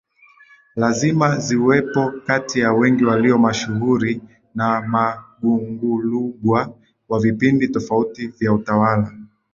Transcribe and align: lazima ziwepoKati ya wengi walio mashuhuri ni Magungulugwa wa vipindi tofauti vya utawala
lazima 0.75 1.37
ziwepoKati 1.37 2.59
ya 2.59 2.73
wengi 2.73 3.05
walio 3.05 3.37
mashuhuri 3.37 4.15
ni 4.55 4.87
Magungulugwa 4.87 6.75
wa 7.09 7.19
vipindi 7.19 7.67
tofauti 7.67 8.27
vya 8.27 8.53
utawala 8.53 9.13